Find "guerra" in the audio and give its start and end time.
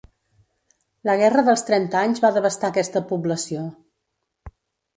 1.19-1.43